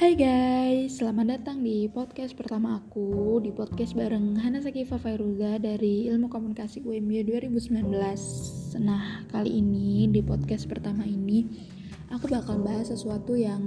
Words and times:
Hai 0.00 0.16
guys, 0.16 0.96
selamat 0.96 1.26
datang 1.28 1.60
di 1.60 1.84
podcast 1.84 2.32
pertama 2.32 2.80
aku 2.80 3.36
Di 3.44 3.52
podcast 3.52 3.92
bareng 3.92 4.32
Hana 4.32 4.64
Sakifa 4.64 4.96
Fairuza 4.96 5.60
dari 5.60 6.08
Ilmu 6.08 6.32
Komunikasi 6.32 6.80
UMY 6.88 7.20
2019 7.28 8.80
Nah, 8.80 9.28
kali 9.28 9.60
ini 9.60 10.08
di 10.08 10.24
podcast 10.24 10.64
pertama 10.72 11.04
ini 11.04 11.44
Aku 12.16 12.32
bakal 12.32 12.64
bahas 12.64 12.88
sesuatu 12.88 13.36
yang 13.36 13.60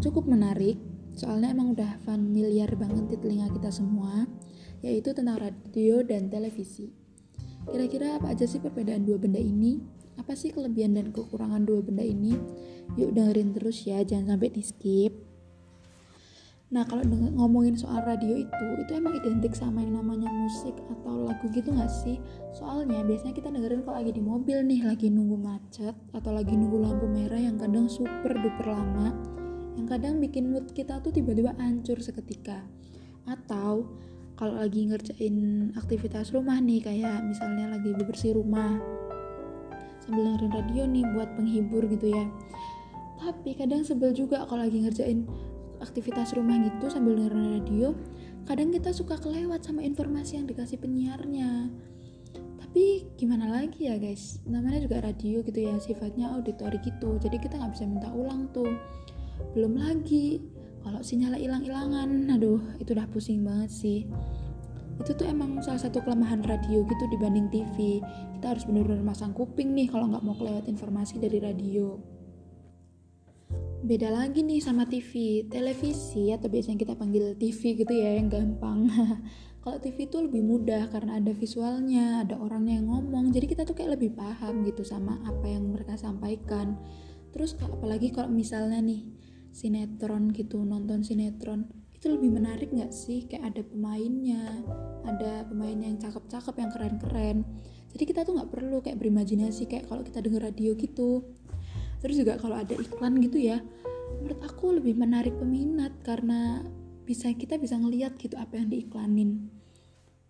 cukup 0.00 0.24
menarik 0.24 0.80
Soalnya 1.12 1.52
emang 1.52 1.76
udah 1.76 2.00
familiar 2.00 2.72
banget 2.72 3.04
di 3.12 3.16
telinga 3.20 3.52
kita 3.52 3.68
semua 3.68 4.24
Yaitu 4.80 5.12
tentang 5.12 5.36
radio 5.36 6.00
dan 6.00 6.32
televisi 6.32 6.88
Kira-kira 7.68 8.16
apa 8.16 8.32
aja 8.32 8.48
sih 8.48 8.64
perbedaan 8.64 9.04
dua 9.04 9.20
benda 9.20 9.36
ini? 9.36 9.84
Apa 10.16 10.32
sih 10.32 10.48
kelebihan 10.48 10.96
dan 10.96 11.12
kekurangan 11.12 11.68
dua 11.68 11.84
benda 11.84 12.08
ini? 12.08 12.32
Yuk 12.96 13.12
dengerin 13.12 13.52
terus 13.52 13.84
ya, 13.84 14.00
jangan 14.00 14.40
sampai 14.40 14.48
di 14.48 14.64
skip 14.64 15.27
Nah 16.68 16.84
kalau 16.84 17.00
ngomongin 17.08 17.80
soal 17.80 18.04
radio 18.04 18.44
itu, 18.44 18.66
itu 18.76 18.90
emang 18.92 19.16
identik 19.16 19.56
sama 19.56 19.80
yang 19.80 20.04
namanya 20.04 20.28
musik 20.28 20.76
atau 20.92 21.24
lagu 21.24 21.48
gitu 21.48 21.72
gak 21.72 21.88
sih? 21.88 22.20
Soalnya 22.52 23.00
biasanya 23.08 23.32
kita 23.32 23.48
dengerin 23.48 23.80
kalau 23.88 23.96
lagi 23.96 24.12
di 24.12 24.20
mobil 24.20 24.60
nih, 24.68 24.84
lagi 24.84 25.08
nunggu 25.08 25.40
macet 25.40 25.96
atau 26.12 26.28
lagi 26.28 26.52
nunggu 26.52 26.76
lampu 26.84 27.08
merah 27.08 27.40
yang 27.40 27.56
kadang 27.56 27.88
super 27.88 28.36
duper 28.36 28.68
lama, 28.68 29.16
yang 29.80 29.88
kadang 29.88 30.20
bikin 30.20 30.52
mood 30.52 30.68
kita 30.76 31.00
tuh 31.00 31.08
tiba-tiba 31.08 31.56
hancur 31.56 32.04
seketika. 32.04 32.60
Atau 33.24 33.88
kalau 34.36 34.60
lagi 34.60 34.92
ngerjain 34.92 35.72
aktivitas 35.72 36.36
rumah 36.36 36.60
nih, 36.60 36.84
kayak 36.84 37.24
misalnya 37.24 37.80
lagi 37.80 37.96
bebersih 37.96 38.36
rumah, 38.36 38.76
sambil 40.04 40.36
dengerin 40.36 40.52
radio 40.52 40.82
nih 40.84 41.04
buat 41.16 41.32
penghibur 41.32 41.88
gitu 41.88 42.12
ya. 42.12 42.28
Tapi 43.18 43.56
kadang 43.56 43.88
sebel 43.88 44.12
juga 44.12 44.44
kalau 44.44 44.68
lagi 44.68 44.84
ngerjain 44.84 45.24
aktivitas 45.80 46.34
rumah 46.34 46.58
gitu 46.60 46.90
sambil 46.90 47.16
dengerin 47.18 47.60
radio 47.60 47.94
kadang 48.48 48.72
kita 48.72 48.90
suka 48.96 49.20
kelewat 49.20 49.60
sama 49.64 49.84
informasi 49.84 50.40
yang 50.40 50.48
dikasih 50.48 50.80
penyiarnya. 50.80 51.68
Tapi 52.34 53.08
gimana 53.16 53.48
lagi 53.48 53.88
ya 53.88 53.96
guys? 53.96 54.40
Namanya 54.48 54.84
juga 54.84 55.04
radio 55.04 55.44
gitu 55.44 55.56
ya 55.56 55.76
sifatnya 55.76 56.32
auditori 56.32 56.80
gitu. 56.80 57.20
Jadi 57.20 57.36
kita 57.40 57.60
nggak 57.60 57.72
bisa 57.76 57.84
minta 57.84 58.08
ulang 58.12 58.48
tuh. 58.52 58.72
Belum 59.52 59.76
lagi 59.76 60.40
kalau 60.80 61.04
sinyalnya 61.04 61.40
hilang-hilangan. 61.40 62.08
Aduh 62.32 62.60
itu 62.80 62.96
udah 62.96 63.08
pusing 63.12 63.44
banget 63.44 63.68
sih. 63.72 63.98
Itu 64.98 65.12
tuh 65.12 65.28
emang 65.28 65.60
salah 65.60 65.80
satu 65.80 66.00
kelemahan 66.02 66.40
radio 66.42 66.82
gitu 66.88 67.04
dibanding 67.12 67.52
TV 67.52 68.02
kita 68.38 68.54
harus 68.54 68.70
bener-bener 68.70 69.02
masang 69.02 69.34
kuping 69.34 69.74
nih 69.74 69.90
kalau 69.90 70.06
nggak 70.06 70.22
mau 70.22 70.38
kelewat 70.38 70.70
informasi 70.70 71.18
dari 71.18 71.42
radio 71.42 72.17
beda 73.78 74.10
lagi 74.10 74.42
nih 74.42 74.58
sama 74.58 74.90
TV 74.90 75.46
televisi 75.46 76.34
atau 76.34 76.50
biasanya 76.50 76.82
kita 76.82 76.94
panggil 76.98 77.38
TV 77.38 77.78
gitu 77.78 77.94
ya 77.94 78.18
yang 78.18 78.26
gampang. 78.26 78.90
Kalau 79.62 79.78
TV 79.78 80.10
itu 80.10 80.18
lebih 80.18 80.42
mudah 80.42 80.90
karena 80.90 81.20
ada 81.20 81.30
visualnya 81.30 82.26
ada 82.26 82.40
orangnya 82.40 82.82
yang 82.82 82.88
ngomong. 82.90 83.30
Jadi 83.30 83.46
kita 83.46 83.62
tuh 83.62 83.78
kayak 83.78 84.00
lebih 84.00 84.16
paham 84.16 84.66
gitu 84.66 84.82
sama 84.82 85.20
apa 85.22 85.46
yang 85.46 85.70
mereka 85.70 85.94
sampaikan. 85.94 86.78
Terus 87.30 87.54
apalagi 87.60 88.10
kalau 88.10 88.32
misalnya 88.32 88.80
nih 88.82 89.04
sinetron 89.52 90.32
gitu 90.32 90.62
nonton 90.64 91.04
sinetron 91.04 91.68
itu 91.92 92.06
lebih 92.08 92.34
menarik 92.34 92.72
nggak 92.72 92.90
sih? 92.90 93.28
Kayak 93.28 93.54
ada 93.54 93.62
pemainnya 93.66 94.42
ada 95.04 95.44
pemain 95.46 95.76
yang 95.76 96.00
cakep-cakep 96.00 96.54
yang 96.58 96.70
keren-keren. 96.72 97.36
Jadi 97.92 98.04
kita 98.08 98.24
tuh 98.24 98.40
nggak 98.40 98.50
perlu 98.50 98.82
kayak 98.82 98.98
berimajinasi 98.98 99.68
kayak 99.68 99.86
kalau 99.86 100.02
kita 100.02 100.18
denger 100.24 100.48
radio 100.48 100.74
gitu 100.74 101.28
terus 101.98 102.16
juga 102.18 102.38
kalau 102.38 102.58
ada 102.58 102.74
iklan 102.74 103.18
gitu 103.22 103.38
ya 103.38 103.58
menurut 104.18 104.40
aku 104.42 104.76
lebih 104.80 104.98
menarik 104.98 105.34
peminat 105.36 105.92
karena 106.02 106.64
bisa 107.08 107.32
kita 107.32 107.56
bisa 107.56 107.80
ngeliat 107.80 108.20
gitu 108.20 108.36
apa 108.36 108.60
yang 108.60 108.68
diiklanin. 108.68 109.48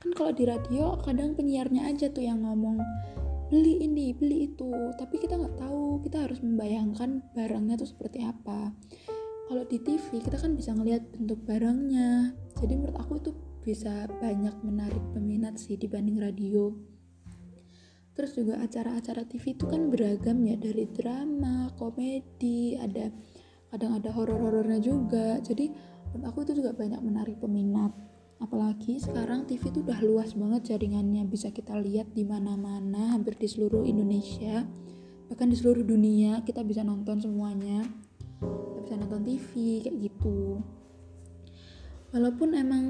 Kan 0.00 0.10
kalau 0.16 0.32
di 0.32 0.48
radio 0.48 0.96
kadang 1.04 1.36
penyiarnya 1.36 1.84
aja 1.84 2.08
tuh 2.08 2.24
yang 2.24 2.42
ngomong 2.42 2.80
beli 3.52 3.84
ini 3.84 4.16
beli 4.16 4.48
itu. 4.48 4.72
Tapi 4.96 5.20
kita 5.20 5.36
nggak 5.36 5.60
tahu 5.60 6.00
kita 6.00 6.24
harus 6.24 6.40
membayangkan 6.40 7.20
barangnya 7.36 7.76
tuh 7.76 7.88
seperti 7.92 8.24
apa. 8.24 8.72
Kalau 9.52 9.68
di 9.68 9.76
TV 9.84 10.24
kita 10.24 10.40
kan 10.40 10.56
bisa 10.56 10.72
ngelihat 10.72 11.04
bentuk 11.12 11.44
barangnya. 11.44 12.32
Jadi 12.56 12.72
menurut 12.72 12.96
aku 12.96 13.20
itu 13.20 13.30
bisa 13.62 14.08
banyak 14.18 14.56
menarik 14.64 15.04
peminat 15.12 15.60
sih 15.60 15.78
dibanding 15.78 16.18
radio 16.18 16.72
terus 18.12 18.36
juga 18.36 18.60
acara-acara 18.60 19.24
TV 19.24 19.56
itu 19.56 19.64
kan 19.64 19.88
beragam 19.88 20.44
ya 20.44 20.60
dari 20.60 20.84
drama 20.92 21.72
komedi 21.80 22.76
ada 22.76 23.08
kadang 23.72 23.96
ada 23.96 24.12
horor-horornya 24.12 24.84
juga. 24.84 25.40
Jadi 25.40 25.72
menurut 26.12 26.28
aku 26.28 26.44
itu 26.44 26.60
juga 26.60 26.76
banyak 26.76 27.00
menarik 27.00 27.40
peminat. 27.40 27.96
Apalagi 28.36 29.00
sekarang 29.00 29.48
TV 29.48 29.72
itu 29.72 29.80
udah 29.80 30.00
luas 30.04 30.36
banget 30.36 30.76
jaringannya. 30.76 31.24
Bisa 31.24 31.48
kita 31.48 31.72
lihat 31.80 32.12
di 32.12 32.28
mana-mana 32.28 33.16
hampir 33.16 33.32
di 33.40 33.48
seluruh 33.48 33.88
Indonesia. 33.88 34.68
Bahkan 35.32 35.48
di 35.48 35.56
seluruh 35.56 35.80
dunia 35.80 36.44
kita 36.44 36.60
bisa 36.60 36.84
nonton 36.84 37.16
semuanya. 37.24 37.80
Kita 38.44 38.78
bisa 38.84 38.96
nonton 39.00 39.24
TV 39.24 39.80
kayak 39.88 39.96
gitu. 40.04 40.60
Walaupun 42.12 42.60
emang 42.60 42.84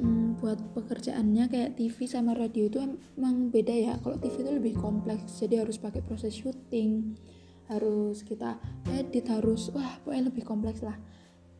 hmm, 0.00 0.42
buat 0.42 0.58
pekerjaannya 0.74 1.44
kayak 1.50 1.70
TV 1.78 2.06
sama 2.08 2.34
radio 2.34 2.66
itu 2.66 2.78
emang 3.18 3.50
beda 3.50 3.74
ya. 3.74 3.94
Kalau 4.02 4.16
TV 4.18 4.42
itu 4.42 4.52
lebih 4.52 4.74
kompleks 4.78 5.38
jadi 5.40 5.62
harus 5.62 5.78
pakai 5.78 6.02
proses 6.02 6.34
syuting 6.34 7.16
harus 7.64 8.20
kita 8.20 8.60
edit 8.92 9.24
harus 9.32 9.72
wah 9.72 9.96
pokoknya 10.04 10.28
lebih 10.28 10.44
kompleks 10.44 10.84
lah 10.84 10.96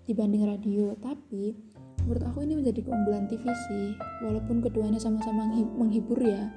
dibanding 0.05 0.44
radio. 0.44 0.93
Tapi 1.00 1.56
menurut 2.05 2.25
aku 2.28 2.44
ini 2.44 2.61
menjadi 2.61 2.84
keunggulan 2.84 3.25
TV 3.25 3.44
sih 3.69 3.97
walaupun 4.21 4.61
keduanya 4.61 5.00
sama-sama 5.00 5.49
menghibur 5.55 6.21
ya. 6.21 6.53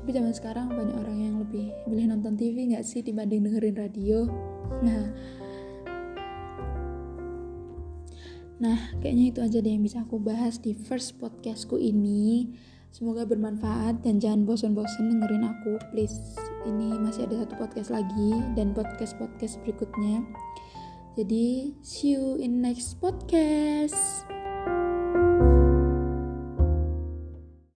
Tapi 0.00 0.10
zaman 0.16 0.32
sekarang 0.34 0.72
banyak 0.72 0.96
orang 0.96 1.18
yang 1.20 1.34
lebih 1.38 1.70
milih 1.86 2.10
nonton 2.10 2.34
TV 2.34 2.74
nggak 2.74 2.82
sih 2.82 3.04
dibanding 3.04 3.46
dengerin 3.46 3.76
radio? 3.78 4.26
Nah 4.82 5.12
Nah, 8.60 8.92
kayaknya 9.00 9.24
itu 9.32 9.40
aja 9.40 9.58
deh 9.64 9.72
yang 9.72 9.80
bisa 9.80 10.04
aku 10.04 10.20
bahas 10.20 10.60
di 10.60 10.76
first 10.76 11.16
podcastku 11.16 11.80
ini. 11.80 12.52
Semoga 12.92 13.24
bermanfaat 13.24 14.04
dan 14.04 14.20
jangan 14.20 14.44
bosan-bosan 14.44 15.08
dengerin 15.16 15.48
aku, 15.48 15.80
please. 15.90 16.36
Ini 16.68 17.00
masih 17.00 17.24
ada 17.24 17.40
satu 17.46 17.56
podcast 17.56 17.88
lagi 17.88 18.36
dan 18.52 18.76
podcast-podcast 18.76 19.64
berikutnya. 19.64 20.20
Jadi, 21.16 21.72
see 21.80 22.20
you 22.20 22.36
in 22.36 22.60
next 22.60 23.00
podcast. 23.00 24.39